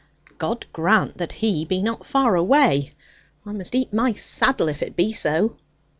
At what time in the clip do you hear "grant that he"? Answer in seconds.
0.73-1.63